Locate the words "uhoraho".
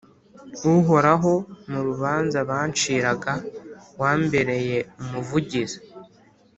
0.75-1.33